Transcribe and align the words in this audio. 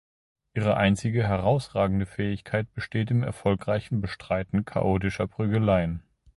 Ihre 0.55 0.77
einzige 0.77 1.27
herausragende 1.27 2.07
Fähigkeit 2.07 2.73
besteht 2.73 3.11
im 3.11 3.21
erfolgreichen 3.21 4.01
Bestreiten 4.01 4.65
chaotischer 4.65 5.27
Prügeleien. 5.27 6.01